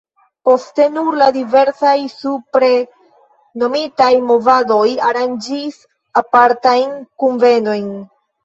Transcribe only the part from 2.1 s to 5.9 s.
supre nomitaj movadoj aranĝis